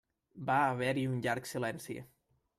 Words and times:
Va 0.47 0.55
haver-hi 0.69 1.03
un 1.11 1.21
llarg 1.27 1.51
silenci. 1.53 2.01